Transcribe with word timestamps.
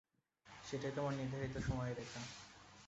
সেটাই 0.63 0.93
তোমার 0.95 1.13
নির্ধারিত 1.13 1.55
সময়রেখা। 1.67 2.21